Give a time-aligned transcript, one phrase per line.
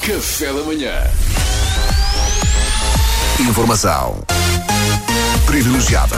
[0.00, 0.92] Café da manhã.
[3.40, 4.22] Informação
[5.46, 6.16] privilegiada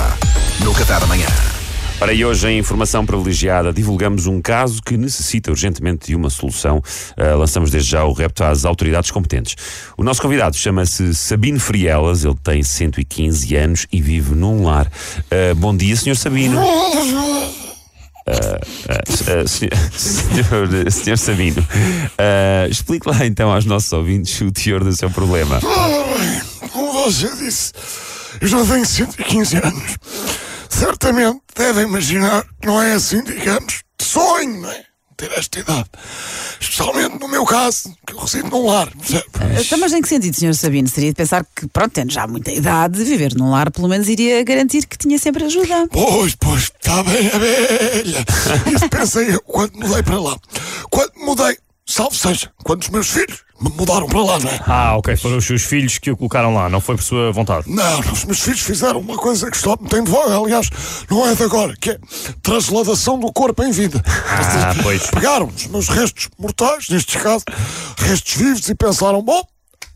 [0.64, 1.26] no Café da Manhã.
[1.98, 6.78] Para e hoje, em informação privilegiada, divulgamos um caso que necessita urgentemente de uma solução.
[6.78, 9.56] Uh, lançamos desde já o repto às autoridades competentes.
[9.96, 14.86] O nosso convidado chama-se Sabino Frielas, ele tem 115 anos e vive num lar.
[14.86, 16.16] Uh, bom dia, Sr.
[16.16, 16.60] Sabino.
[16.60, 16.64] Uh,
[19.22, 24.94] uh, senhor, senhor, senhor Sabino, uh, explique lá então aos nossos ouvintes o teor do
[24.94, 25.60] seu problema.
[26.72, 27.72] Como você disse,
[28.40, 29.96] eu já tenho 115 anos.
[30.68, 34.84] Certamente deve imaginar que não é assim, digamos, de sonho, não é?
[35.16, 35.88] Ter esta idade.
[36.60, 39.24] Especialmente no meu caso, que eu resido num lar, percebe?
[39.60, 40.54] Então, mas em que sentido, Sr.
[40.54, 40.86] Sabino?
[40.86, 44.44] Seria de pensar que, pronto, tendo já muita idade, viver num lar pelo menos iria
[44.44, 45.88] garantir que tinha sempre ajuda.
[45.90, 48.24] Pois, pois, está bem a velha.
[48.74, 50.36] Isso pensei eu quando mudei para lá.
[50.90, 51.56] Quando mudei,
[51.86, 54.60] salve seja, quando os meus filhos me mudaram para lá, não é?
[54.66, 55.16] Ah, ok.
[55.16, 57.68] Foram os seus filhos que o colocaram lá, não foi por sua vontade.
[57.68, 60.70] Não, não, os meus filhos fizeram uma coisa que está muito em voga, aliás,
[61.10, 61.98] não é de agora, que é
[62.42, 64.02] transladação do corpo em vida.
[64.06, 65.08] Ah, pois.
[65.08, 67.44] Pegaram os meus restos mortais, neste caso,
[67.98, 69.42] restos vivos, e pensaram, bom,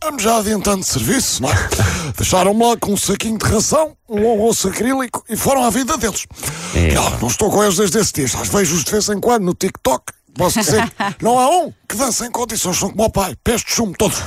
[0.03, 1.55] vamos já adiantando serviço, não é?
[2.17, 6.27] Deixaram-me lá com um saquinho de ração, um osso acrílico e foram à vida deles.
[6.75, 6.95] É.
[6.95, 9.45] Não, não estou com eles desde esse dia, já os vejo-os de vez em quando
[9.45, 10.13] no TikTok.
[10.35, 13.71] Posso dizer, não há um que dança em condições, são como o pai, pés de
[13.71, 14.19] chumbo todos.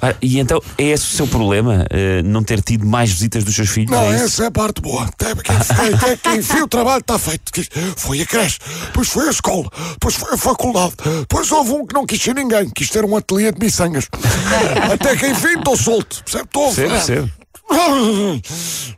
[0.00, 1.86] Ah, e então, é esse o seu problema?
[1.90, 3.90] eh, não ter tido mais visitas dos seus filhos?
[3.90, 5.04] Não, é essa é a parte boa.
[5.04, 5.56] Até quem,
[5.94, 7.52] até quem enfia o trabalho está feito.
[7.96, 11.94] Foi a creche, depois foi a escola, depois foi a faculdade, depois houve um que
[11.94, 14.08] não quis ser ninguém, quis ter um ateliê de miçangas.
[14.92, 16.22] Até que enfim estou solto.
[16.24, 16.44] Percebe?
[16.44, 17.30] Estou Percebo, percebo.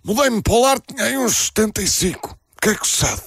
[0.04, 2.30] Mudei-me para o lar, tinha aí uns 75.
[2.30, 3.20] O que é que sucede?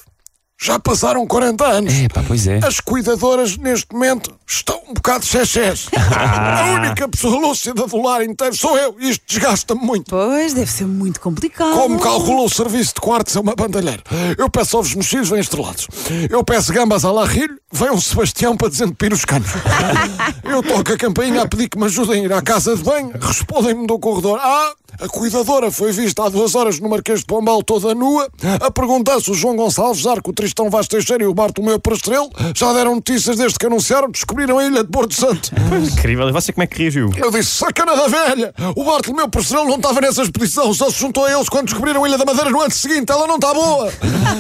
[0.60, 1.94] Já passaram 40 anos.
[1.94, 2.60] É, pá, pois é.
[2.66, 5.24] As cuidadoras, neste momento, estão um bocado.
[6.20, 6.62] Ah.
[6.62, 8.96] A única pessoa lúcida do lar inteiro sou eu.
[9.00, 10.10] Isto desgasta-me muito.
[10.10, 11.74] Pois, deve ser muito complicado.
[11.74, 14.04] Como calculou o serviço de quartos a uma bandalheira?
[14.38, 15.88] Eu peço ovos mexidos, vêm estrelados.
[16.30, 19.50] Eu peço gambas à larrilho, vem um Sebastião para desentupir os canos.
[20.44, 23.12] Eu toco a campainha a pedir que me ajudem a ir à casa de banho,
[23.20, 24.40] respondem-me do corredor.
[24.42, 28.28] Ah, a cuidadora foi vista há duas horas no Marquês de Pombal toda nua,
[28.62, 32.30] a perguntar se o João Gonçalves Arco, o Tristão Vaz Teixeira e o Bartolomeu Prestrelo
[32.56, 35.52] já deram notícias desde que anunciaram, descobriram a ilha de Porto Santo.
[35.94, 36.30] Incrível.
[36.30, 37.12] E você como é que reagiu?
[37.18, 38.54] Eu disse, sacana da velha!
[38.76, 42.08] O Bartolomeu Prestrelo não estava nessa expedição, só se juntou a eles quando descobriram a
[42.08, 43.12] Ilha da Madeira no ano seguinte.
[43.12, 43.92] Ela não está boa!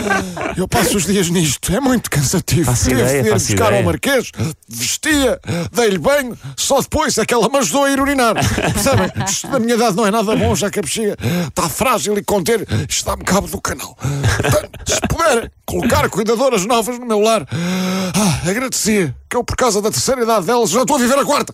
[0.55, 2.65] Eu passo os dias nisto, é muito cansativo.
[2.65, 3.77] Faço ideia, de ir buscar ideia.
[3.77, 4.31] ao Marquês,
[4.67, 5.39] vestia,
[5.71, 8.33] dei-lhe banho, só depois é que ela me ajudou a ir urinar.
[8.73, 9.11] Percebem?
[9.27, 12.23] Isto da minha idade não é nada bom, já que a bexiga está frágil e
[12.23, 13.97] conter, isto dá-me cabo do canal.
[14.41, 19.81] Portanto, se puder colocar cuidadoras novas no meu lar, ah, agradecia, que eu, por causa
[19.81, 21.53] da terceira idade delas, já estou a viver a quarta.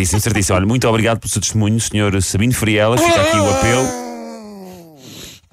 [0.00, 0.56] Certíssimo, certíssimo.
[0.56, 2.22] Olha, muito obrigado pelo seu testemunho, Sr.
[2.22, 3.00] Sabino Frielas.
[3.00, 4.10] Fica aqui o apelo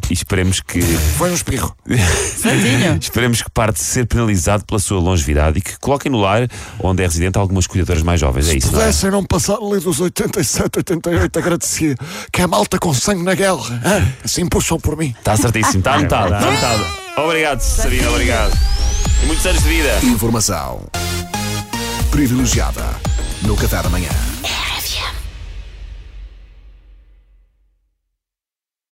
[0.09, 0.81] e esperemos que.
[1.17, 1.75] Foi um espirro.
[3.01, 6.47] Esperemos que pare de ser penalizado pela sua longevidade e que coloquem no lar
[6.79, 8.47] onde é residente algumas cuidadoras mais jovens.
[8.47, 8.83] É isso, não é?
[8.83, 11.95] pudessem não passar ali dos 87, 88, agradecia.
[12.31, 13.81] Que é malta com sangue na guerra.
[13.83, 14.07] hã?
[14.23, 15.13] Assim puxam por mim.
[15.17, 16.85] Está certíssimo, está anotado, está anotado.
[17.17, 18.57] Obrigado, Sabino, obrigado.
[19.23, 19.99] E muitos anos de vida.
[20.03, 20.85] Informação
[22.11, 22.85] privilegiada
[23.41, 24.26] no Café da Manhã.